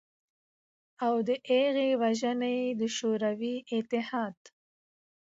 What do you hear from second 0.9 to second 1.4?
او د